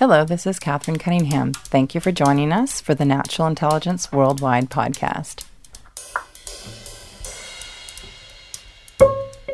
[0.00, 1.52] Hello, this is Catherine Cunningham.
[1.52, 5.44] Thank you for joining us for the Natural Intelligence Worldwide podcast.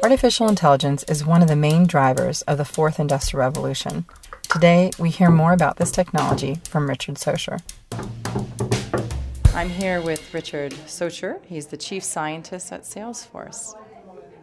[0.04, 4.04] Artificial intelligence is one of the main drivers of the fourth industrial revolution.
[4.43, 7.60] Today, we hear more about this technology from Richard Socher.
[9.53, 11.44] I'm here with Richard Socher.
[11.44, 13.74] He's the chief scientist at Salesforce.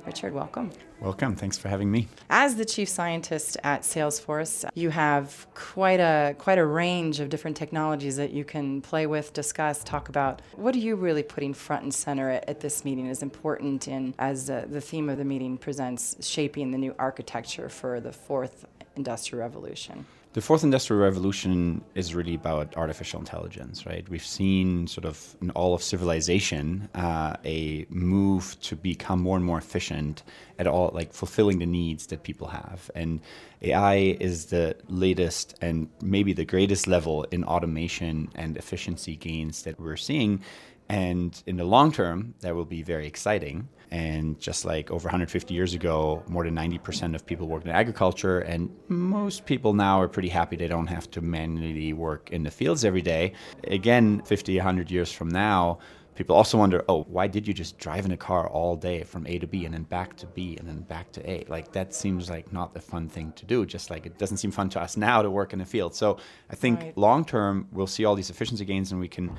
[0.06, 0.74] Richard, welcome.
[1.04, 1.36] Welcome.
[1.36, 2.08] Thanks for having me.
[2.30, 7.58] As the chief scientist at Salesforce, you have quite a quite a range of different
[7.58, 10.42] technologies that you can play with, discuss, talk about.
[10.56, 14.14] What are you really putting front and center at, at this meeting as important in
[14.18, 18.66] as uh, the theme of the meeting presents shaping the new architecture for the fourth
[18.96, 20.06] industrial revolution?
[20.34, 24.08] The fourth industrial revolution is really about artificial intelligence, right?
[24.10, 29.46] We've seen sort of in all of civilization uh, a move to become more and
[29.46, 30.24] more efficient
[30.58, 32.90] at all, like fulfilling the needs that people have.
[32.96, 33.22] And
[33.62, 39.80] AI is the latest and maybe the greatest level in automation and efficiency gains that
[39.80, 40.42] we're seeing.
[40.90, 43.68] And in the long term, that will be very exciting.
[43.92, 48.40] And just like over 150 years ago, more than 90% of people worked in agriculture,
[48.40, 52.50] and most people now are pretty happy they don't have to manually work in the
[52.50, 53.34] fields every day.
[53.68, 55.78] Again, 50, 100 years from now,
[56.16, 59.26] people also wonder, oh, why did you just drive in a car all day from
[59.28, 61.46] A to B and then back to B and then back to A?
[61.48, 63.66] Like that seems like not a fun thing to do.
[63.66, 65.96] Just like it doesn't seem fun to us now to work in the field.
[65.96, 66.18] So
[66.50, 66.98] I think right.
[66.98, 69.36] long term we'll see all these efficiency gains and we can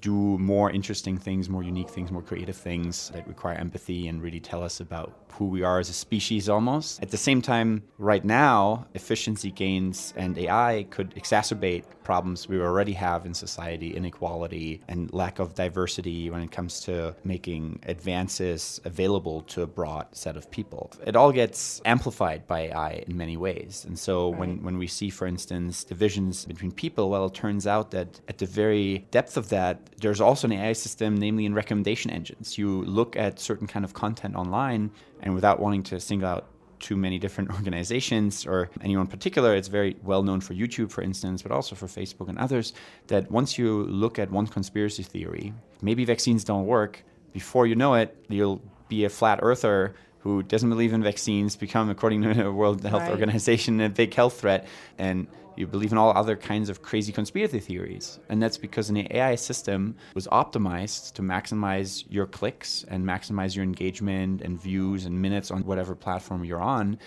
[0.00, 4.40] do more interesting things, more unique things, more creative things that require empathy and really
[4.40, 7.02] tell us about who we are as a species almost.
[7.02, 12.92] At the same time, right now, efficiency gains and AI could exacerbate problems we already
[12.92, 19.40] have in society inequality and lack of diversity when it comes to making advances available
[19.42, 20.92] to a broad set of people.
[21.06, 23.84] It all gets amplified by AI in many ways.
[23.86, 24.40] And so right.
[24.40, 28.38] when, when we see, for instance, divisions between people, well, it turns out that at
[28.38, 32.58] the very depth of that, there's also an AI system, namely in recommendation engines.
[32.58, 34.90] You look at certain kind of content online,
[35.22, 36.46] and without wanting to single out
[36.84, 41.42] too many different organizations or anyone particular, it's very well known for YouTube, for instance,
[41.42, 42.72] but also for Facebook and others,
[43.08, 45.52] that once you look at one conspiracy theory,
[45.82, 47.02] maybe vaccines don't work,
[47.32, 49.94] before you know it, you'll be a flat earther
[50.24, 53.10] who doesn't believe in vaccines become, according to the World Health right.
[53.10, 54.66] Organization, a big health threat.
[54.96, 58.18] And you believe in all other kinds of crazy conspiracy theories.
[58.28, 63.64] And that's because an AI system was optimized to maximize your clicks and maximize your
[63.64, 66.98] engagement and views and minutes on whatever platform you're on.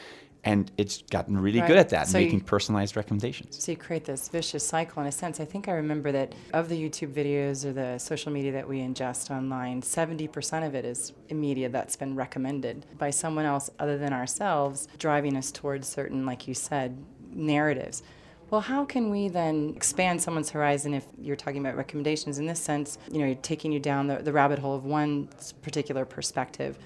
[0.43, 1.67] And it's gotten really right.
[1.67, 3.61] good at that, so making you, personalized recommendations.
[3.61, 5.41] So you create this vicious cycle in a sense.
[5.41, 8.79] I think I remember that of the YouTube videos or the social media that we
[8.79, 14.13] ingest online, 70% of it is media that's been recommended by someone else other than
[14.13, 16.97] ourselves, driving us towards certain, like you said,
[17.33, 18.03] narratives.
[18.49, 22.61] Well, how can we then expand someone's horizon if you're talking about recommendations in this
[22.61, 22.97] sense?
[23.11, 25.27] You know, you're taking you down the, the rabbit hole of one
[25.61, 26.79] particular perspective.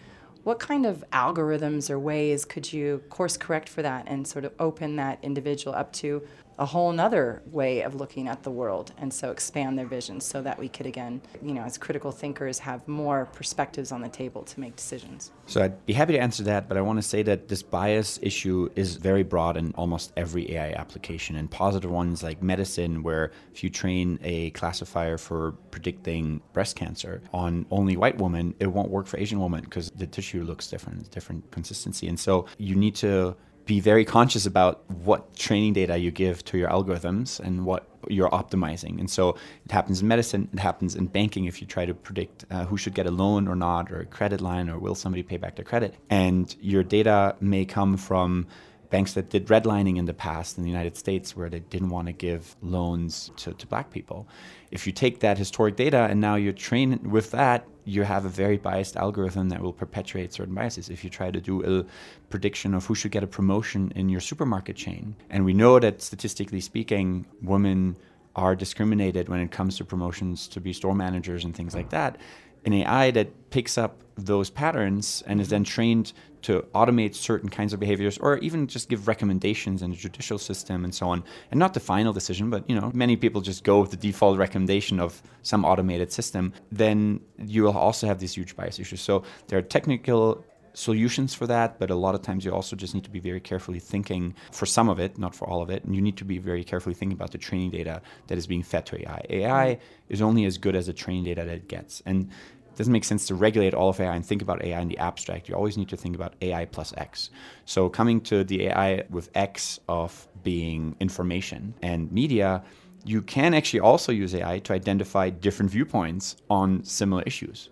[0.43, 4.53] What kind of algorithms or ways could you course correct for that and sort of
[4.59, 6.23] open that individual up to
[6.59, 10.41] a whole nother way of looking at the world and so expand their vision so
[10.41, 14.43] that we could again you know as critical thinkers have more perspectives on the table
[14.43, 15.31] to make decisions.
[15.45, 18.19] So i'd be happy to answer that but i want to say that this bias
[18.21, 23.31] issue is very broad in almost every ai application and positive ones like medicine where
[23.53, 28.89] if you train a classifier for predicting breast cancer on only white women it won't
[28.89, 32.07] work for asian women because the tissue looks different different consistency.
[32.07, 33.35] And so you need to
[33.71, 38.29] be very conscious about what training data you give to your algorithms and what you're
[38.41, 38.99] optimizing.
[38.99, 39.29] And so
[39.65, 42.75] it happens in medicine, it happens in banking if you try to predict uh, who
[42.75, 45.55] should get a loan or not, or a credit line, or will somebody pay back
[45.55, 45.95] their credit.
[46.09, 48.45] And your data may come from
[48.89, 52.07] banks that did redlining in the past in the United States where they didn't want
[52.07, 54.27] to give loans to, to black people.
[54.69, 58.29] If you take that historic data and now you train with that, you have a
[58.29, 60.89] very biased algorithm that will perpetuate certain biases.
[60.89, 61.85] If you try to do a
[62.29, 66.01] prediction of who should get a promotion in your supermarket chain, and we know that
[66.01, 67.97] statistically speaking, women
[68.35, 72.17] are discriminated when it comes to promotions to be store managers and things like that
[72.65, 75.55] an AI that picks up those patterns and is mm-hmm.
[75.55, 76.13] then trained
[76.43, 80.83] to automate certain kinds of behaviors or even just give recommendations in the judicial system
[80.83, 83.79] and so on and not the final decision but you know many people just go
[83.79, 88.55] with the default recommendation of some automated system then you will also have these huge
[88.55, 90.43] bias issues so there are technical
[90.73, 93.39] solutions for that, but a lot of times you also just need to be very
[93.39, 95.83] carefully thinking for some of it, not for all of it.
[95.83, 98.63] And you need to be very carefully thinking about the training data that is being
[98.63, 99.25] fed to AI.
[99.29, 100.13] AI mm-hmm.
[100.13, 102.01] is only as good as the training data that it gets.
[102.05, 102.29] And
[102.71, 104.97] it doesn't make sense to regulate all of AI and think about AI in the
[104.97, 105.49] abstract.
[105.49, 107.29] You always need to think about AI plus X.
[107.65, 112.63] So coming to the AI with X of being information and media,
[113.03, 117.69] you can actually also use AI to identify different viewpoints on similar issues.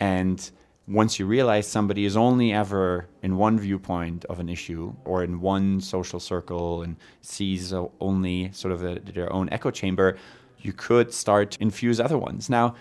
[0.00, 0.50] And
[0.88, 5.40] once you realize somebody is only ever in one viewpoint of an issue or in
[5.40, 10.16] one social circle and sees only sort of a, their own echo chamber,
[10.58, 12.50] you could start to infuse other ones.
[12.50, 12.74] Now,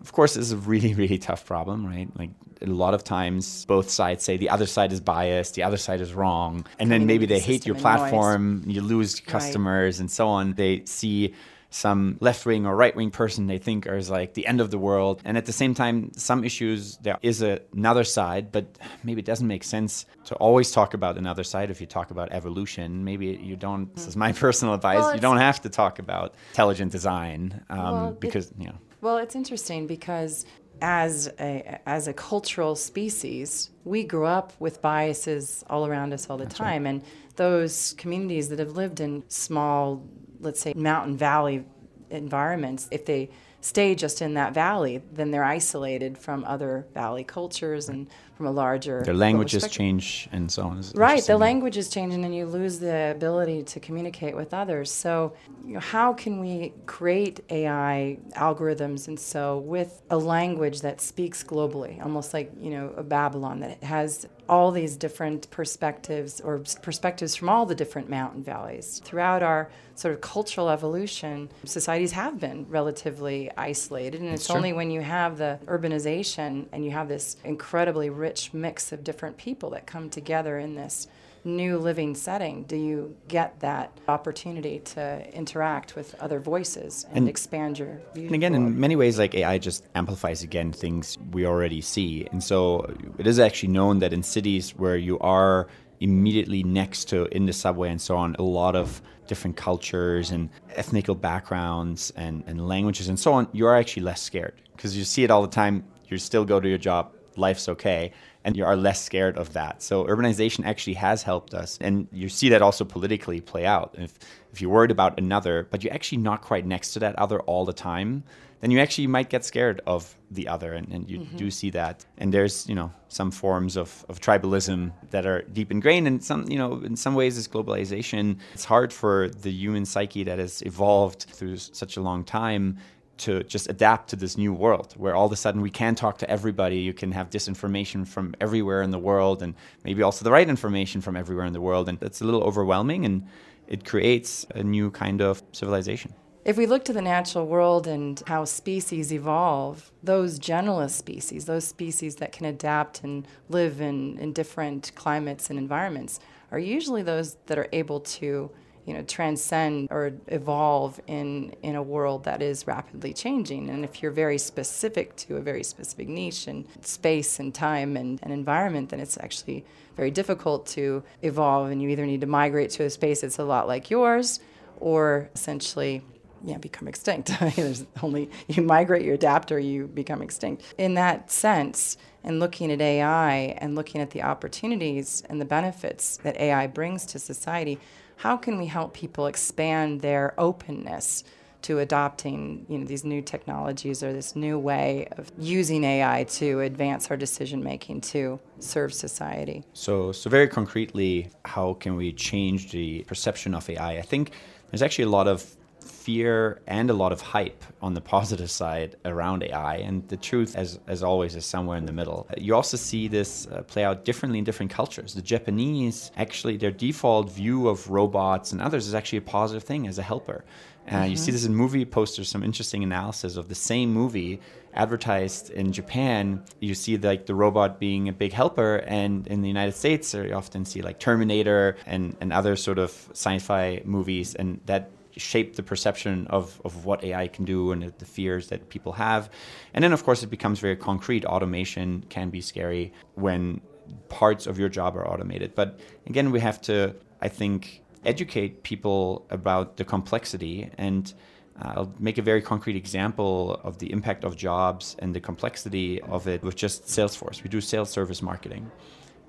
[0.00, 2.08] of course, this is a really, really tough problem, right?
[2.18, 2.30] Like
[2.62, 6.00] a lot of times, both sides say the other side is biased, the other side
[6.00, 10.00] is wrong, and then maybe they hate your platform, you lose customers, right.
[10.00, 10.54] and so on.
[10.54, 11.34] They see
[11.70, 14.78] some left wing or right wing person they think is like the end of the
[14.78, 15.20] world.
[15.24, 19.24] And at the same time, some issues, there is a, another side, but maybe it
[19.24, 23.04] doesn't make sense to always talk about another side if you talk about evolution.
[23.04, 26.34] Maybe you don't, this is my personal advice, well, you don't have to talk about
[26.50, 28.78] intelligent design um, well, because, it, you know.
[29.06, 30.44] Well, it's interesting because
[30.82, 36.36] as a as a cultural species, we grew up with biases all around us all
[36.36, 36.90] the That's time, right.
[36.90, 37.04] and
[37.36, 40.02] those communities that have lived in small,
[40.40, 41.64] let's say, mountain valley
[42.10, 43.30] environments, if they
[43.60, 48.50] stay just in that valley, then they're isolated from other valley cultures and from a
[48.50, 49.02] larger.
[49.02, 50.82] Their languages change and so on.
[50.94, 54.90] Right, the languages change, and then you lose the ability to communicate with others.
[54.90, 61.00] So, you know, how can we create AI algorithms and so with a language that
[61.00, 66.60] speaks globally, almost like you know a Babylon that has all these different perspectives or
[66.82, 69.00] perspectives from all the different mountain valleys.
[69.04, 74.90] Throughout our sort of cultural evolution, societies have been relatively isolated, and it's only when
[74.90, 79.86] you have the urbanization and you have this incredibly rich mix of different people that
[79.86, 81.08] come together in this
[81.46, 87.28] new living setting do you get that opportunity to interact with other voices and, and
[87.28, 91.46] expand your view and again in many ways like ai just amplifies again things we
[91.46, 92.26] already see.
[92.32, 95.68] And so it is actually known that in cities where you are
[96.00, 100.50] immediately next to in the subway and so on a lot of different cultures and
[100.74, 104.54] ethnical backgrounds and, and languages and so on you're actually less scared.
[104.74, 108.12] Because you see it all the time you still go to your job life's okay
[108.46, 109.82] and you are less scared of that.
[109.82, 113.94] So urbanization actually has helped us, and you see that also politically play out.
[113.98, 114.18] If
[114.52, 117.64] if you're worried about another, but you're actually not quite next to that other all
[117.64, 118.22] the time,
[118.60, 121.36] then you actually might get scared of the other, and, and you mm-hmm.
[121.36, 122.06] do see that.
[122.18, 126.48] And there's you know some forms of, of tribalism that are deep ingrained, and some
[126.48, 128.38] you know in some ways it's globalization.
[128.54, 132.78] It's hard for the human psyche that has evolved through such a long time
[133.18, 136.18] to just adapt to this new world where all of a sudden we can talk
[136.18, 136.78] to everybody.
[136.78, 139.54] You can have disinformation from everywhere in the world and
[139.84, 141.88] maybe also the right information from everywhere in the world.
[141.88, 143.26] And that's a little overwhelming and
[143.68, 146.14] it creates a new kind of civilization.
[146.44, 151.66] If we look to the natural world and how species evolve, those generalist species, those
[151.66, 156.20] species that can adapt and live in, in different climates and environments,
[156.52, 158.50] are usually those that are able to
[158.86, 163.68] you know, transcend or evolve in, in a world that is rapidly changing.
[163.68, 168.20] And if you're very specific to a very specific niche and space and time and,
[168.22, 169.64] and environment, then it's actually
[169.96, 171.70] very difficult to evolve.
[171.70, 174.38] And you either need to migrate to a space that's a lot like yours
[174.78, 176.02] or essentially
[176.44, 177.32] yeah, become extinct.
[177.56, 180.62] There's only you migrate, you adapt, or you become extinct.
[180.78, 186.18] In that sense, and looking at AI and looking at the opportunities and the benefits
[186.18, 187.80] that AI brings to society,
[188.16, 191.24] how can we help people expand their openness
[191.62, 196.60] to adopting you know these new technologies or this new way of using AI to
[196.60, 199.64] advance our decision making to serve society.
[199.72, 203.98] So so very concretely, how can we change the perception of AI?
[203.98, 204.32] I think
[204.70, 205.56] there's actually a lot of
[205.88, 209.76] fear and a lot of hype on the positive side around AI.
[209.76, 212.28] And the truth, as, as always, is somewhere in the middle.
[212.36, 215.14] You also see this uh, play out differently in different cultures.
[215.14, 219.86] The Japanese, actually, their default view of robots and others is actually a positive thing
[219.86, 220.44] as a helper.
[220.88, 221.10] Uh, mm-hmm.
[221.10, 224.40] You see this in movie posters, some interesting analysis of the same movie
[224.74, 226.44] advertised in Japan.
[226.60, 230.32] You see like the robot being a big helper, and in the United States, you
[230.32, 235.62] often see like Terminator and, and other sort of sci-fi movies, and that shape the
[235.62, 239.30] perception of, of what AI can do and the fears that people have.
[239.74, 241.24] And then, of course, it becomes very concrete.
[241.24, 243.60] Automation can be scary when
[244.08, 245.54] parts of your job are automated.
[245.54, 250.70] But again, we have to, I think, educate people about the complexity.
[250.78, 251.12] And
[251.60, 256.00] uh, I'll make a very concrete example of the impact of jobs and the complexity
[256.02, 257.42] of it with just Salesforce.
[257.42, 258.70] We do sales service marketing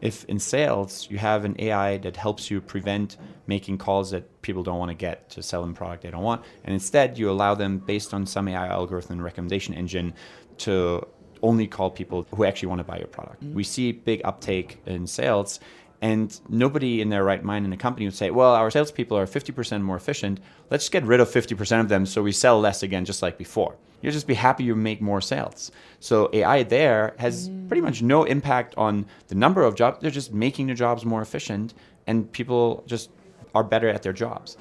[0.01, 4.63] if in sales you have an AI that helps you prevent making calls that people
[4.63, 7.55] don't want to get to sell them product they don't want, and instead you allow
[7.55, 10.13] them based on some AI algorithm recommendation engine
[10.57, 11.05] to
[11.43, 13.43] only call people who actually want to buy your product.
[13.43, 13.55] Mm-hmm.
[13.55, 15.59] We see big uptake in sales,
[16.01, 19.25] and nobody in their right mind in a company would say, well, our salespeople are
[19.25, 20.39] 50% more efficient.
[20.69, 23.75] Let's get rid of 50% of them so we sell less again, just like before.
[24.01, 25.71] You'll just be happy you make more sales.
[25.99, 27.67] So AI there has mm.
[27.67, 29.97] pretty much no impact on the number of jobs.
[30.01, 31.73] They're just making the jobs more efficient,
[32.05, 33.09] and people just
[33.55, 34.55] are better at their jobs.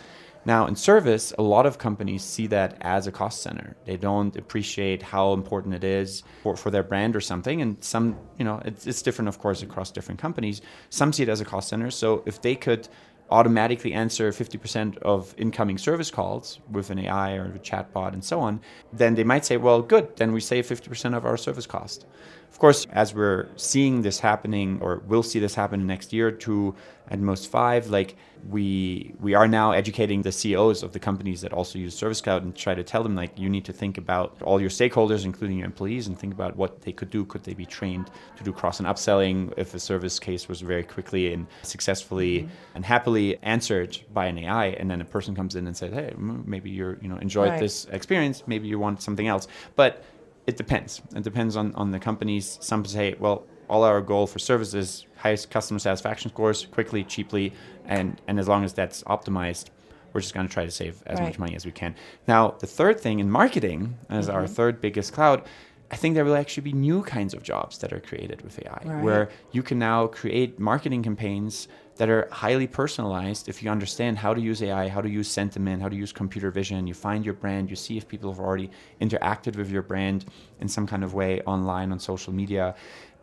[0.46, 3.76] Now, in service, a lot of companies see that as a cost center.
[3.84, 7.62] They don't appreciate how important it is for, for their brand or something.
[7.62, 10.62] And some, you know, it's, it's different, of course, across different companies.
[10.88, 11.90] Some see it as a cost center.
[11.90, 12.88] So if they could
[13.28, 18.38] automatically answer 50% of incoming service calls with an AI or a chatbot and so
[18.38, 18.60] on,
[18.92, 22.06] then they might say, well, good, then we save 50% of our service cost.
[22.50, 26.74] Of course, as we're seeing this happening, or we'll see this happen next year, two
[27.08, 28.16] at most five, like
[28.48, 32.44] we we are now educating the CEOs of the companies that also use Service Cloud
[32.44, 35.58] and try to tell them like you need to think about all your stakeholders, including
[35.58, 37.24] your employees, and think about what they could do.
[37.24, 40.82] Could they be trained to do cross and upselling if a service case was very
[40.82, 42.50] quickly and successfully mm-hmm.
[42.74, 46.14] and happily answered by an AI, and then a person comes in and says, hey,
[46.16, 47.60] maybe you're you know enjoyed right.
[47.60, 50.02] this experience, maybe you want something else, but
[50.46, 51.02] it depends.
[51.14, 52.58] It depends on, on the companies.
[52.60, 57.52] Some say, well, all our goal for services, highest customer satisfaction scores, quickly, cheaply,
[57.86, 59.70] and, and as long as that's optimized,
[60.12, 61.26] we're just going to try to save as right.
[61.26, 61.94] much money as we can.
[62.26, 64.36] Now, the third thing in marketing, as mm-hmm.
[64.36, 65.42] our third biggest cloud,
[65.90, 68.82] I think there will actually be new kinds of jobs that are created with AI,
[68.84, 69.04] right.
[69.04, 74.34] where you can now create marketing campaigns that are highly personalized if you understand how
[74.34, 76.86] to use AI, how to use sentiment, how to use computer vision.
[76.86, 80.26] You find your brand, you see if people have already interacted with your brand
[80.60, 82.74] in some kind of way online on social media.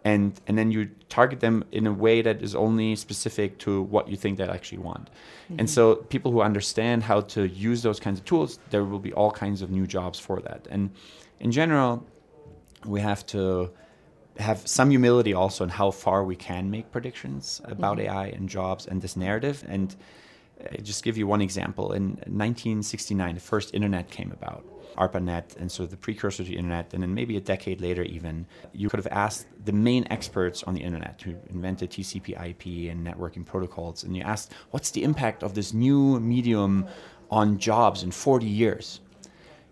[0.05, 4.09] And, and then you target them in a way that is only specific to what
[4.09, 5.09] you think they actually want.
[5.45, 5.59] Mm-hmm.
[5.59, 9.13] And so, people who understand how to use those kinds of tools, there will be
[9.13, 10.67] all kinds of new jobs for that.
[10.69, 10.91] And
[11.39, 12.05] in general,
[12.85, 13.71] we have to
[14.37, 18.15] have some humility also in how far we can make predictions about mm-hmm.
[18.15, 19.63] AI and jobs and this narrative.
[19.67, 19.95] And
[20.63, 21.93] uh, just give you one example.
[21.93, 24.65] In 1969, the first internet came about,
[24.97, 26.93] ARPANET, and so the precursor to the internet.
[26.93, 30.73] And then maybe a decade later, even, you could have asked the main experts on
[30.73, 35.43] the internet who invented TCP IP and networking protocols, and you asked, what's the impact
[35.43, 36.87] of this new medium
[37.29, 38.99] on jobs in 40 years?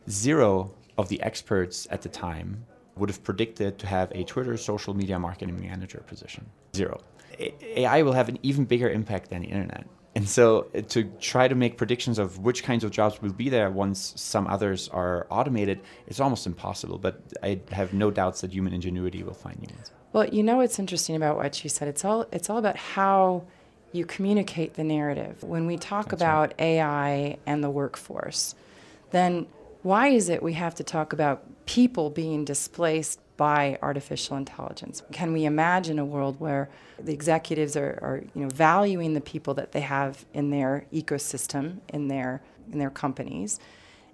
[0.10, 4.94] Zero of the experts at the time would have predicted to have a Twitter social
[4.94, 6.46] media marketing manager position.
[6.76, 7.00] Zero.
[7.40, 9.86] AI will have an even bigger impact than the internet.
[10.14, 13.50] And so uh, to try to make predictions of which kinds of jobs will be
[13.50, 16.98] there once some others are automated, it's almost impossible.
[16.98, 19.92] But I have no doubts that human ingenuity will find new ones.
[20.12, 21.88] Well, you know what's interesting about what you said?
[21.88, 23.46] It's all it's all about how
[23.94, 25.44] you communicate the narrative.
[25.44, 26.62] When we talk That's about right.
[26.62, 28.56] AI and the workforce,
[29.12, 29.48] then
[29.84, 35.02] why is it we have to talk about people being displaced by artificial intelligence?
[35.12, 36.70] Can we imagine a world where
[37.00, 41.78] the executives are, are you know, valuing the people that they have in their ecosystem,
[41.90, 43.60] in their, in their companies,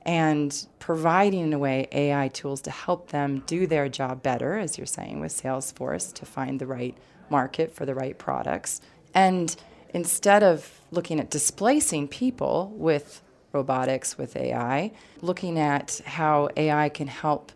[0.04, 4.78] and providing, in a way, AI tools to help them do their job better, as
[4.78, 6.96] you're saying with Salesforce, to find the right
[7.30, 8.80] market for the right products.
[9.14, 9.54] And
[9.94, 13.22] instead of looking at displacing people with
[13.58, 17.52] robotics with AI, looking at how AI can help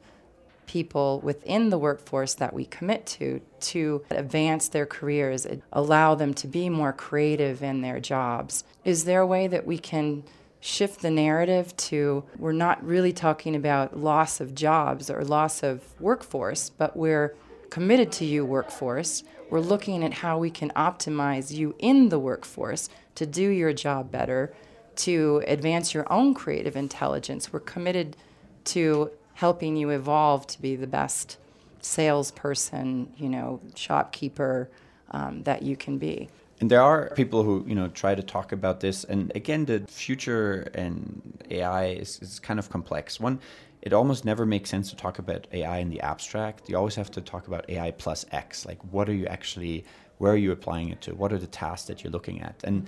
[0.65, 6.47] people within the workforce that we commit to to advance their careers, allow them to
[6.47, 8.63] be more creative in their jobs.
[8.85, 10.23] Is there a way that we can
[10.61, 15.75] shift the narrative to we're not really talking about loss of jobs or loss of
[15.99, 17.35] workforce, but we're
[17.69, 19.23] committed to you workforce.
[19.49, 24.11] We're looking at how we can optimize you in the workforce to do your job
[24.11, 24.53] better
[25.01, 27.51] to advance your own creative intelligence.
[27.51, 28.17] We're committed
[28.65, 31.37] to helping you evolve to be the best
[31.81, 34.69] salesperson, you know, shopkeeper
[35.11, 36.29] um, that you can be.
[36.59, 39.79] And there are people who you know try to talk about this, and again, the
[39.87, 43.19] future and AI is, is kind of complex.
[43.19, 43.39] One,
[43.81, 46.69] it almost never makes sense to talk about AI in the abstract.
[46.69, 48.67] You always have to talk about AI plus X.
[48.67, 49.85] Like, what are you actually?
[50.21, 51.15] Where are you applying it to?
[51.15, 52.61] What are the tasks that you're looking at?
[52.63, 52.85] And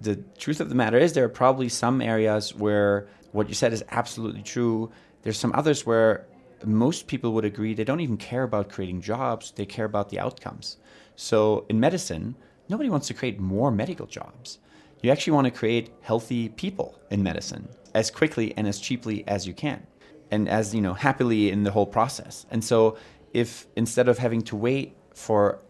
[0.00, 3.72] the truth of the matter is, there are probably some areas where what you said
[3.72, 4.90] is absolutely true.
[5.22, 6.26] There's some others where
[6.64, 10.18] most people would agree they don't even care about creating jobs, they care about the
[10.18, 10.78] outcomes.
[11.14, 12.34] So in medicine,
[12.68, 14.58] nobody wants to create more medical jobs.
[15.02, 19.46] You actually want to create healthy people in medicine as quickly and as cheaply as
[19.46, 19.86] you can
[20.32, 22.44] and as you know happily in the whole process.
[22.50, 22.96] And so
[23.32, 25.60] if instead of having to wait for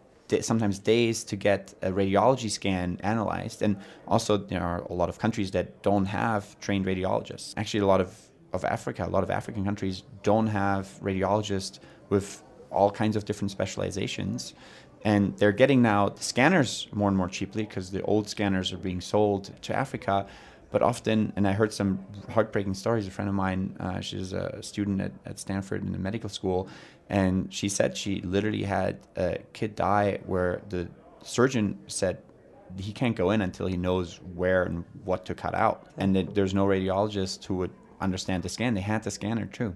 [0.41, 3.61] sometimes days to get a radiology scan analyzed.
[3.61, 7.53] And also, there are a lot of countries that don't have trained radiologists.
[7.57, 8.17] Actually, a lot of,
[8.53, 13.51] of Africa, a lot of African countries don't have radiologists with all kinds of different
[13.51, 14.53] specializations.
[15.05, 18.77] And they're getting now the scanners more and more cheaply because the old scanners are
[18.77, 20.25] being sold to Africa.
[20.73, 21.99] But often, and I heard some
[22.31, 23.05] heartbreaking stories.
[23.07, 26.67] A friend of mine, uh, she's a student at, at Stanford in the medical school,
[27.09, 30.89] and she said she literally had a kid die where the
[31.21, 32.17] surgeon said
[32.79, 35.77] he can't go in until he knows where and what to cut out.
[35.99, 38.73] And that there's no radiologist who would understand the scan.
[38.73, 39.75] They had the scanner too.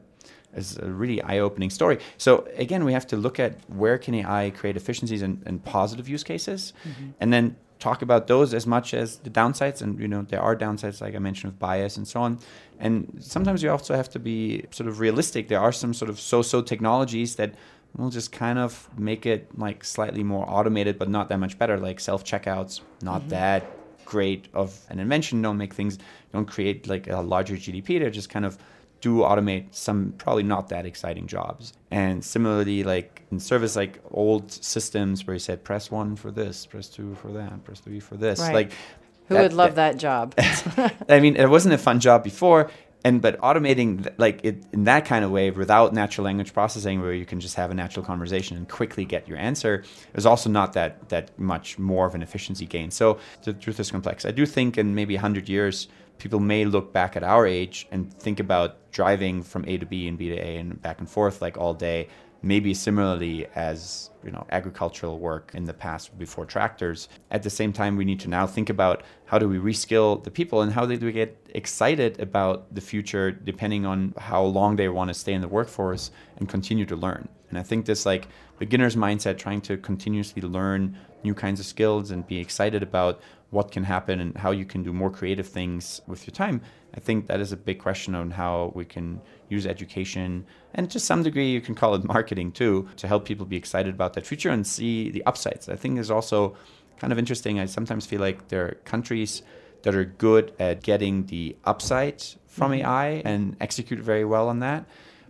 [0.56, 2.00] It's a really eye-opening story.
[2.18, 6.10] So again, we have to look at where can AI create efficiencies and, and positive
[6.10, 7.12] use cases, mm-hmm.
[7.20, 10.55] and then talk about those as much as the downsides and you know there are
[10.55, 12.39] downsides like i mentioned with bias and so on.
[12.79, 15.48] And sometimes you also have to be sort of realistic.
[15.48, 17.55] There are some sort of so-so technologies that
[17.96, 21.79] will just kind of make it like slightly more automated but not that much better
[21.79, 22.81] like self-checkouts.
[23.01, 23.29] Not mm-hmm.
[23.29, 23.65] that
[24.05, 25.41] great of an invention.
[25.41, 25.98] Don't make things
[26.31, 28.57] don't create like a larger gdp they're just kind of
[29.01, 31.74] do automate some probably not that exciting jobs.
[31.92, 36.66] And similarly, like in service, like old systems where you said press one for this,
[36.66, 38.39] press two for that, press three for this.
[38.39, 38.54] Right.
[38.54, 38.72] Like
[39.27, 40.34] who that, would love that, that job?
[41.10, 42.72] I mean, it wasn't a fun job before.
[43.04, 47.13] And but automating like it in that kind of way without natural language processing, where
[47.13, 49.84] you can just have a natural conversation and quickly get your answer,
[50.16, 52.89] is also not that that much more of an efficiency gain.
[52.89, 54.25] So the truth is complex.
[54.25, 55.88] I do think in maybe hundred years
[56.18, 60.08] people may look back at our age and think about driving from A to B
[60.08, 62.08] and B to A and back and forth like all day,
[62.42, 67.10] maybe similarly as you know agricultural work in the past before tractors.
[67.32, 70.32] At the same time, we need to now think about how do we reskill the
[70.32, 74.90] people and how do we get excited about the future depending on how long they
[74.90, 77.28] want to stay in the workforce and continue to learn.
[77.50, 78.28] And I think this like
[78.60, 83.72] beginner's mindset, trying to continuously learn new kinds of skills and be excited about what
[83.72, 86.62] can happen and how you can do more creative things with your time.
[86.96, 91.00] I think that is a big question on how we can use education and to
[91.00, 94.25] some degree you can call it marketing too to help people be excited about that
[94.25, 95.70] future and see the upsides.
[95.70, 96.56] I think is also
[97.00, 97.60] kind of interesting.
[97.60, 99.44] I sometimes feel like there are countries
[99.84, 102.86] that are good at getting the upside from mm-hmm.
[102.86, 104.86] AI and execute very well on that.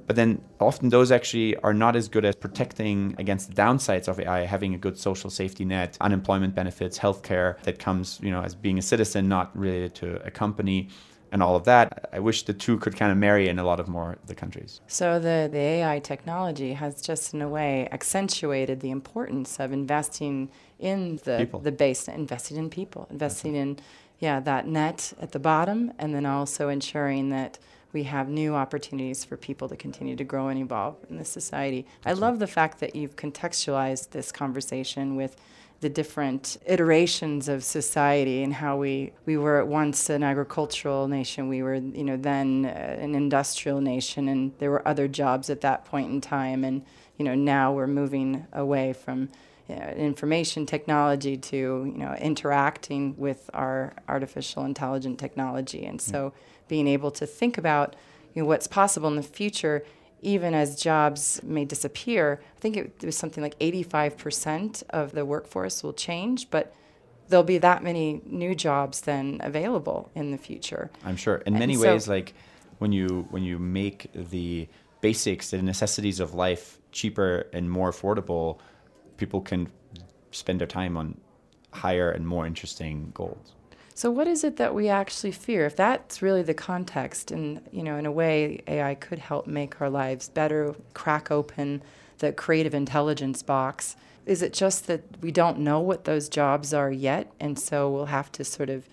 [0.07, 4.19] But then often those actually are not as good as protecting against the downsides of
[4.19, 8.55] AI, having a good social safety net, unemployment benefits, healthcare that comes, you know, as
[8.55, 10.89] being a citizen, not related to a company
[11.31, 12.09] and all of that.
[12.13, 14.79] I wish the two could kind of marry in a lot of more the countries.
[14.87, 20.49] So the, the AI technology has just in a way accentuated the importance of investing
[20.79, 21.59] in the people.
[21.59, 23.77] the base, investing in people, investing in
[24.19, 27.59] yeah, that net at the bottom and then also ensuring that
[27.97, 31.83] we have new opportunities for people to continue to grow and evolve in this society.
[32.05, 35.35] I love the fact that you've contextualized this conversation with
[35.79, 41.49] the different iterations of society and how we, we were at once an agricultural nation,
[41.49, 45.61] we were, you know, then uh, an industrial nation, and there were other jobs at
[45.61, 46.85] that point in time, and
[47.17, 49.27] you know, now we're moving away from
[49.67, 56.29] you know, information technology to you know interacting with our artificial intelligent technology, and so.
[56.29, 56.33] Mm
[56.67, 57.95] being able to think about
[58.33, 59.83] you know, what's possible in the future,
[60.21, 62.41] even as jobs may disappear.
[62.57, 66.73] I think it, was something like 85% of the workforce will change, but
[67.29, 70.91] there'll be that many new jobs then available in the future.
[71.03, 71.37] I'm sure.
[71.37, 72.33] In many so, ways, like
[72.79, 74.67] when you when you make the
[75.01, 78.59] basics, the necessities of life cheaper and more affordable,
[79.17, 79.69] people can
[80.31, 81.19] spend their time on
[81.71, 83.53] higher and more interesting goals.
[83.97, 85.65] So what is it that we actually fear?
[85.65, 89.81] If that's really the context, and you know, in a way, AI could help make
[89.81, 91.81] our lives better, crack open
[92.19, 93.95] the creative intelligence box.
[94.27, 98.05] Is it just that we don't know what those jobs are yet, and so we'll
[98.05, 98.87] have to sort of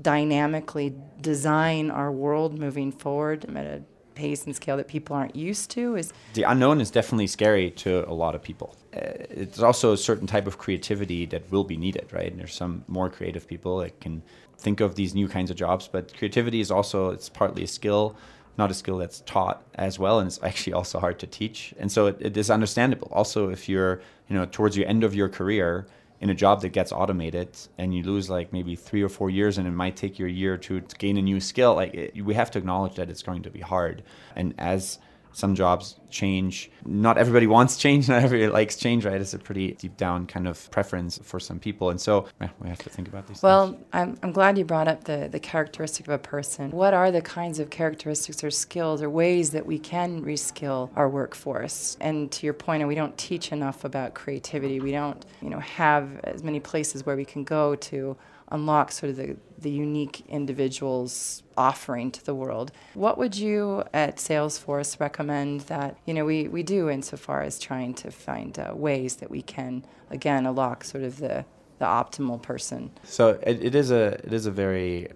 [0.00, 3.82] dynamically design our world moving forward at a
[4.14, 8.08] pace and scale that people aren't used to is the unknown is definitely scary to
[8.08, 11.76] a lot of people Uh, it's also a certain type of creativity that will be
[11.76, 12.30] needed right?
[12.30, 14.22] And there's some more creative people that can
[14.56, 18.16] think of these new kinds of jobs but creativity is also it's partly a skill
[18.56, 21.74] not a skill that's taught as well and it's actually also hard to teach.
[21.78, 23.08] And so it, it is understandable.
[23.12, 25.86] Also if you're you know towards the end of your career
[26.20, 29.58] in a job that gets automated and you lose like maybe three or four years
[29.58, 31.92] and it might take you a year or two to gain a new skill like
[31.94, 34.02] it, we have to acknowledge that it's going to be hard.
[34.36, 34.98] And as
[35.34, 36.70] some jobs change.
[36.86, 39.20] Not everybody wants change, not everybody likes change, right?
[39.20, 41.90] It's a pretty deep down kind of preference for some people.
[41.90, 43.84] And so yeah, we have to think about these well, things.
[43.92, 46.70] I'm, I'm glad you brought up the, the characteristic of a person.
[46.70, 51.08] What are the kinds of characteristics or skills or ways that we can reskill our
[51.08, 51.96] workforce?
[52.00, 54.80] And to your point, we don't teach enough about creativity.
[54.80, 58.16] We don't, you know, have as many places where we can go to
[58.54, 62.70] unlock sort of the, the unique individual's offering to the world.
[62.94, 67.94] What would you at Salesforce recommend that, you know, we, we do insofar as trying
[67.94, 71.44] to find uh, ways that we can, again, unlock sort of the,
[71.78, 72.92] the optimal person?
[73.02, 75.08] So it, it is a it is a very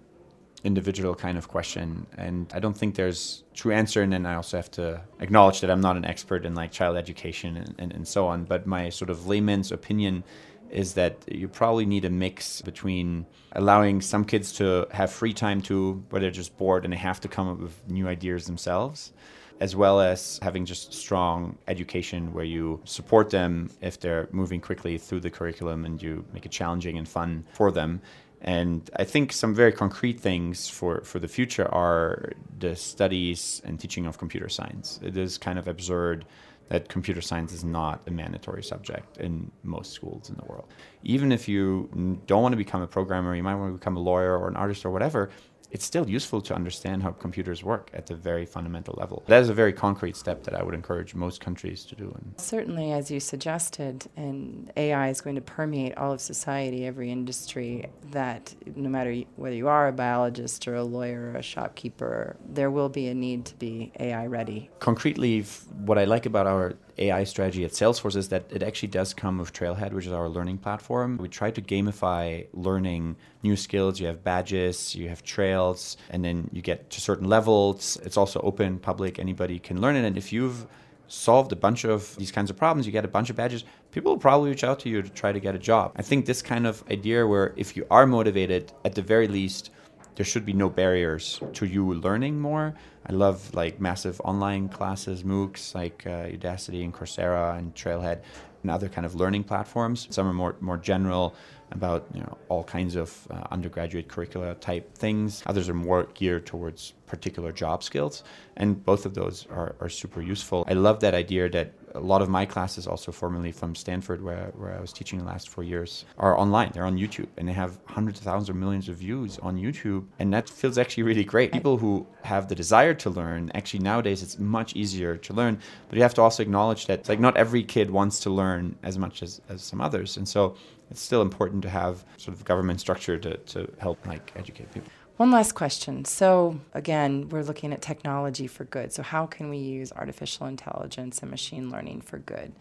[0.65, 4.57] individual kind of question and i don't think there's true answer and then i also
[4.57, 8.05] have to acknowledge that i'm not an expert in like child education and, and, and
[8.05, 10.21] so on but my sort of layman's opinion
[10.69, 15.61] is that you probably need a mix between allowing some kids to have free time
[15.61, 19.11] to where they're just bored and they have to come up with new ideas themselves
[19.59, 24.97] as well as having just strong education where you support them if they're moving quickly
[24.97, 28.01] through the curriculum and you make it challenging and fun for them
[28.41, 33.79] and I think some very concrete things for, for the future are the studies and
[33.79, 34.99] teaching of computer science.
[35.03, 36.25] It is kind of absurd
[36.69, 40.71] that computer science is not a mandatory subject in most schools in the world.
[41.03, 41.89] Even if you
[42.27, 44.55] don't want to become a programmer, you might want to become a lawyer or an
[44.55, 45.29] artist or whatever,
[45.71, 49.23] it's still useful to understand how computers work at the very fundamental level.
[49.27, 52.15] That is a very concrete step that I would encourage most countries to do.
[52.37, 57.85] Certainly, as you suggested, and AI is going to permeate all of society, every industry,
[58.11, 62.71] that no matter whether you are a biologist or a lawyer or a shopkeeper, there
[62.71, 64.69] will be a need to be AI ready.
[64.79, 65.41] Concretely,
[65.85, 69.37] what I like about our AI strategy at Salesforce is that it actually does come
[69.37, 71.17] with Trailhead, which is our learning platform.
[71.17, 73.99] We try to gamify learning new skills.
[73.99, 77.97] You have badges, you have trails, and then you get to certain levels.
[78.03, 80.05] It's also open, public, anybody can learn it.
[80.05, 80.67] And if you've
[81.07, 84.11] solved a bunch of these kinds of problems, you get a bunch of badges, people
[84.11, 85.93] will probably reach out to you to try to get a job.
[85.95, 89.71] I think this kind of idea where if you are motivated, at the very least,
[90.15, 92.75] there should be no barriers to you learning more.
[93.09, 98.21] I love like massive online classes, MOOCs like uh, Udacity and Coursera and Trailhead
[98.61, 100.07] and other kind of learning platforms.
[100.11, 101.33] Some are more more general
[101.71, 105.41] about you know all kinds of uh, undergraduate curricula type things.
[105.47, 108.23] Others are more geared towards particular job skills,
[108.57, 110.63] and both of those are, are super useful.
[110.67, 114.51] I love that idea that a lot of my classes, also formerly from Stanford, where,
[114.55, 116.71] where I was teaching the last four years, are online.
[116.73, 120.05] They're on YouTube and they have hundreds of thousands or millions of views on YouTube.
[120.19, 121.51] And that feels actually really great.
[121.51, 125.97] People who have the desire to learn, actually nowadays it's much easier to learn, but
[125.97, 129.23] you have to also acknowledge that like not every kid wants to learn as much
[129.23, 130.17] as, as some others.
[130.17, 130.55] And so
[130.91, 134.91] it's still important to have sort of government structure to, to help like educate people.
[135.19, 136.05] One last question.
[136.05, 138.93] So, again, we're looking at technology for good.
[138.93, 142.53] So, how can we use artificial intelligence and machine learning for good?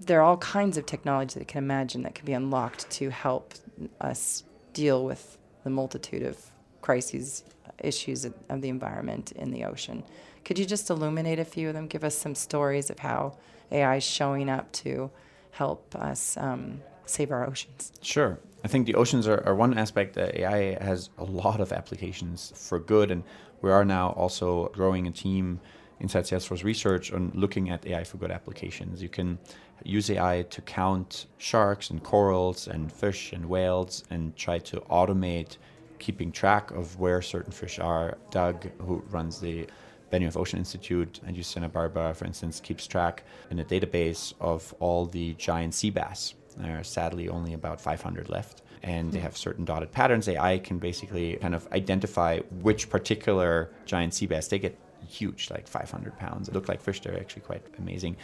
[0.00, 3.52] There are all kinds of technology that can imagine that can be unlocked to help
[4.00, 6.38] us deal with the multitude of
[6.80, 7.44] crises,
[7.78, 10.02] issues of the environment in the ocean.
[10.46, 11.88] Could you just illuminate a few of them?
[11.88, 13.36] Give us some stories of how
[13.70, 15.10] AI is showing up to
[15.50, 17.92] help us um, save our oceans.
[18.00, 18.38] Sure.
[18.64, 22.52] I think the oceans are, are one aspect that AI has a lot of applications
[22.54, 23.24] for good, and
[23.60, 25.60] we are now also growing a team
[25.98, 29.02] inside Salesforce Research on looking at AI for good applications.
[29.02, 29.38] You can
[29.84, 35.56] use AI to count sharks and corals and fish and whales and try to automate
[35.98, 38.16] keeping track of where certain fish are.
[38.30, 39.66] Doug, who runs the
[40.12, 44.72] Benioff Ocean Institute at UC Santa Barbara, for instance, keeps track in a database of
[44.78, 48.62] all the giant sea bass there are sadly only about 500 left.
[48.82, 49.24] And they hmm.
[49.24, 50.28] have certain dotted patterns.
[50.28, 54.48] AI can basically kind of identify which particular giant sea bass.
[54.48, 54.76] They get
[55.08, 56.48] huge, like 500 pounds.
[56.48, 57.00] They look like fish.
[57.00, 58.16] They're actually quite amazing.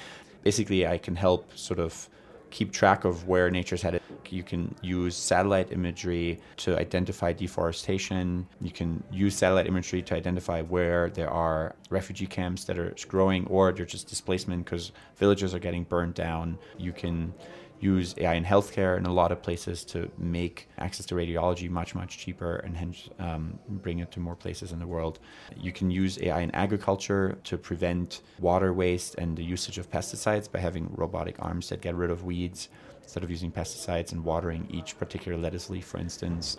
[0.42, 2.08] Basically, I can help sort of
[2.50, 4.02] keep track of where nature's headed.
[4.30, 8.46] You can use satellite imagery to identify deforestation.
[8.60, 13.46] You can use satellite imagery to identify where there are refugee camps that are growing
[13.46, 16.58] or they're just displacement because villages are getting burned down.
[16.78, 17.32] You can
[17.80, 21.94] use AI in healthcare in a lot of places to make access to radiology much,
[21.94, 25.18] much cheaper and hence um, bring it to more places in the world.
[25.56, 30.50] You can use AI in agriculture to prevent water waste and the usage of pesticides
[30.50, 32.68] by having robotic arms that get rid of weeds
[33.02, 36.56] instead of using pesticides and watering each particular lettuce leaf, for instance.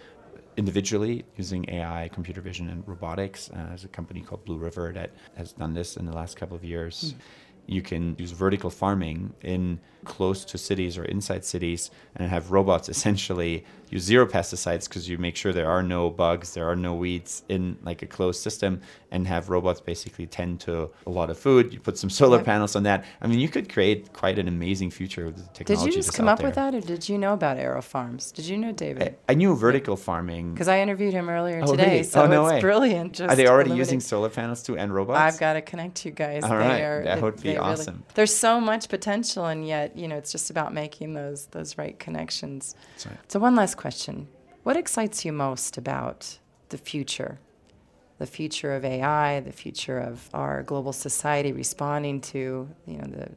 [0.57, 5.11] Individually, using AI, computer vision, and robotics, uh, there's a company called Blue River that
[5.37, 7.13] has done this in the last couple of years.
[7.13, 7.21] Mm
[7.69, 12.89] you can use vertical farming in close to cities or inside cities and have robots
[12.95, 16.93] essentially use zero pesticides because you make sure there are no bugs, there are no
[16.93, 21.37] weeds in like a closed system, and have robots basically tend to a lot of
[21.37, 21.73] food.
[21.73, 22.45] You put some solar yep.
[22.45, 23.05] panels on that.
[23.21, 25.85] I mean, you could create quite an amazing future with the technology.
[25.85, 26.47] Did you just come up there.
[26.47, 28.33] with that, or did you know about AeroFarms?
[28.33, 29.15] Did you know David?
[29.27, 31.91] I, I knew vertical farming because I interviewed him earlier oh, today.
[31.91, 32.03] Really?
[32.03, 32.61] So oh, no it's way.
[32.61, 33.13] brilliant.
[33.13, 35.19] Just are they already using solar panels too and robots?
[35.19, 36.43] I've got to connect you guys.
[36.43, 37.95] All right, are, that would be awesome.
[37.95, 41.77] Really, there's so much potential, and yet you know it's just about making those those
[41.77, 42.75] right connections.
[43.05, 43.17] Right.
[43.31, 44.27] So one last question
[44.63, 47.39] What excites you most about the future?
[48.17, 53.29] The future of AI, the future of our global society responding to, you know, the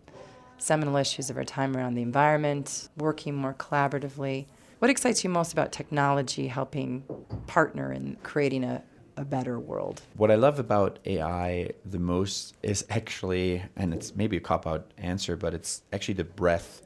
[0.58, 4.46] seminal issues of our time around the environment, working more collaboratively.
[4.78, 7.04] What excites you most about technology helping
[7.46, 8.82] partner in creating a,
[9.16, 10.02] a better world?
[10.16, 14.90] What I love about AI the most is actually, and it's maybe a cop out
[14.98, 16.82] answer, but it's actually the breadth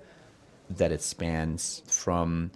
[0.71, 2.51] that it spans from,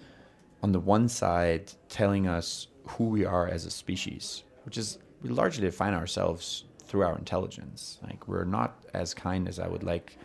[0.63, 5.31] on the one side, telling us who we are as a species, which is we
[5.31, 7.99] largely define ourselves through our intelligence.
[8.03, 10.17] Like we're not as kind as I would like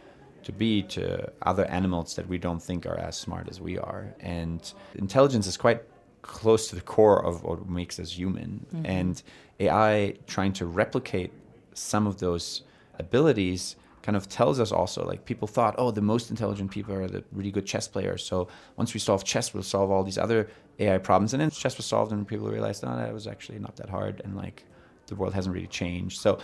[0.44, 4.14] to be to other animals that we don't think are as smart as we are.
[4.20, 5.84] And intelligence is quite
[6.26, 8.66] close to the core of what makes us human.
[8.74, 8.86] Mm-hmm.
[8.86, 9.24] And
[9.60, 11.32] AI trying to replicate
[11.74, 12.64] some of those
[13.00, 17.08] abilities kind of tells us also like people thought oh the most intelligent people are
[17.08, 20.48] the really good chess players so once we solve chess we'll solve all these other
[20.80, 23.76] ai problems and then chess was solved and people realized no that was actually not
[23.76, 24.64] that hard and like
[25.08, 26.38] the world hasn't really changed so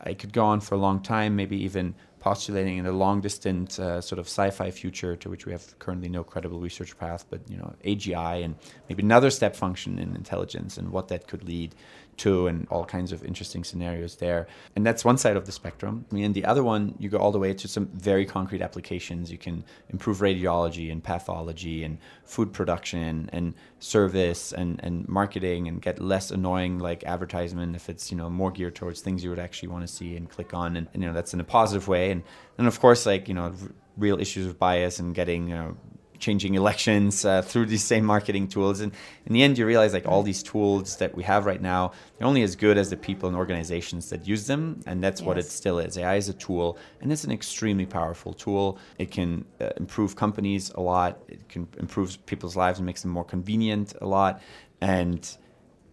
[0.00, 3.80] i could go on for a long time maybe even postulating in a long distant
[3.80, 7.40] uh, sort of sci-fi future to which we have currently no credible research path but
[7.50, 8.54] you know agi and
[8.88, 11.74] maybe another step function in intelligence and what that could lead
[12.22, 14.46] to and all kinds of interesting scenarios there.
[14.76, 16.04] And that's one side of the spectrum.
[16.10, 19.30] I mean, the other one you go all the way to some very concrete applications.
[19.30, 25.82] You can improve radiology and pathology and food production and service and, and marketing and
[25.82, 29.44] get less annoying like advertisement if it's you know more geared towards things you would
[29.46, 30.76] actually want to see and click on.
[30.76, 32.10] And, and you know that's in a positive way.
[32.12, 32.22] And
[32.58, 33.52] and of course like you know
[33.96, 35.76] real issues of bias and getting you know
[36.22, 38.92] changing elections uh, through these same marketing tools and
[39.26, 42.28] in the end you realize like all these tools that we have right now they're
[42.28, 45.26] only as good as the people and organizations that use them and that's yes.
[45.26, 49.10] what it still is ai is a tool and it's an extremely powerful tool it
[49.10, 53.24] can uh, improve companies a lot it can improve people's lives and makes them more
[53.24, 54.40] convenient a lot
[54.80, 55.36] and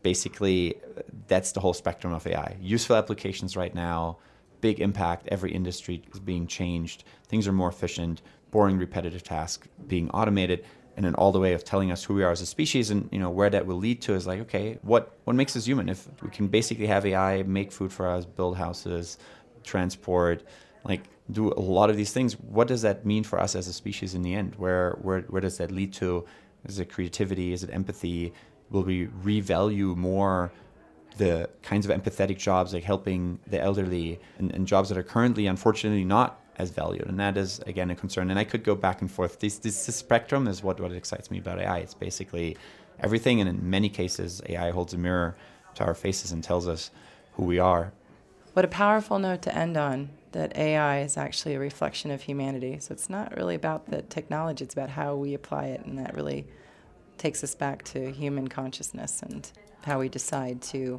[0.04, 0.76] basically
[1.28, 4.18] that's the whole spectrum of ai useful applications right now
[4.62, 5.28] big impact.
[5.30, 7.04] Every industry is being changed.
[7.28, 8.22] Things are more efficient.
[8.52, 12.24] Boring, repetitive task being automated, and then all the way of telling us who we
[12.24, 14.78] are as a species, and you know where that will lead to is like, okay,
[14.82, 15.88] what what makes us human?
[15.88, 19.18] If we can basically have AI make food for us, build houses,
[19.64, 20.44] transport,
[20.84, 23.74] like do a lot of these things, what does that mean for us as a
[23.74, 24.56] species in the end?
[24.56, 26.26] Where where where does that lead to?
[26.66, 27.54] Is it creativity?
[27.54, 28.34] Is it empathy?
[28.70, 30.52] Will we revalue more?
[31.18, 35.48] the kinds of empathetic jobs like helping the elderly and, and, jobs that are currently
[35.48, 39.02] unfortunately not as valued and that is again a concern and i could go back
[39.02, 42.56] and forth this, this, this spectrum is what, what excites me about ai it's basically
[43.00, 45.36] everything and in many cases ai holds a mirror
[45.74, 46.92] to our faces and tells us
[47.34, 47.92] who we are
[48.54, 52.78] what a powerful note to end on that ai is actually a reflection of humanity
[52.80, 56.14] so it's not really about the technology it's about how we apply it and that
[56.14, 56.46] really
[57.20, 59.52] takes us back to human consciousness and
[59.84, 60.98] how we decide to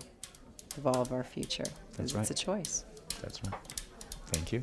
[0.77, 1.65] evolve our future.
[1.97, 2.21] That's right.
[2.23, 2.85] It's a choice.
[3.21, 3.55] That's right.
[4.27, 4.63] Thank you.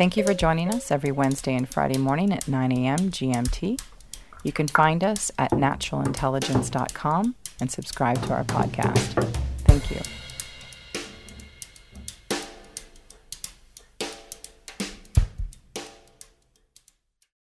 [0.00, 3.10] Thank you for joining us every Wednesday and Friday morning at 9 a.m.
[3.10, 3.78] GMT.
[4.42, 9.22] You can find us at naturalintelligence.com and subscribe to our podcast.
[9.66, 10.00] Thank you.